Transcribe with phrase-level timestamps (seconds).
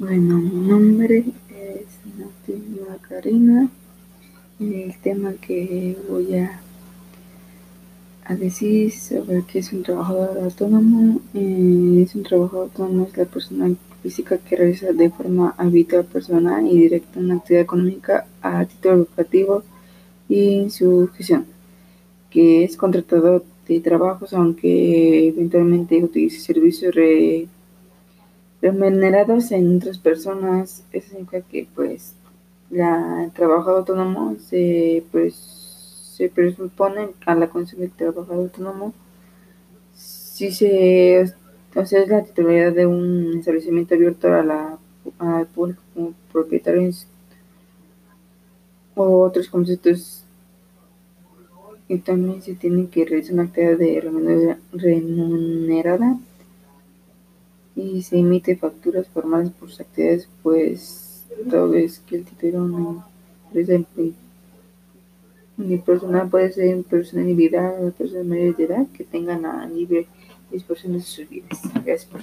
[0.00, 2.52] Bueno, mi nombre es Nati
[2.88, 3.68] Macarena.
[4.60, 6.60] El tema que voy a,
[8.24, 11.20] a decir sobre qué es un trabajador autónomo.
[11.34, 16.64] Eh, es un trabajador autónomo, es la persona física que realiza de forma habitual, personal
[16.64, 19.64] y directa una actividad económica a título educativo
[20.28, 21.44] y su gestión,
[22.30, 26.94] que es contratador de trabajos, aunque eventualmente utilice servicios
[28.60, 30.84] remunerados en otras personas.
[30.92, 32.14] Eso significa que pues
[32.70, 38.94] la, el trabajador autónomo se, pues, se presupone a la condición del trabajador autónomo
[39.94, 41.34] si se
[41.74, 44.78] o es la titularidad de un establecimiento abierto a la,
[45.18, 47.06] al público como propietarios
[48.94, 50.24] o otros conceptos
[51.88, 54.00] y también se tiene que realizar una actividad de
[54.72, 56.18] remunerada
[57.78, 63.06] y se emite facturas formales por sus actividades, pues todo es que el titular no
[63.52, 63.84] empresa
[65.84, 70.08] personal puede ser persona individual o persona mayor de edad que tengan a libre
[70.50, 71.60] disposición de sus vidas.
[71.84, 72.22] Gracias por